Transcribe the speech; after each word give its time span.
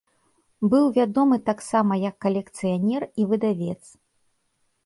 Быў 0.71 0.85
вядомы 0.97 1.37
таксама 1.51 1.93
як 2.07 2.15
калекцыянер 2.27 3.01
і 3.23 3.29
выдавец. 3.35 3.81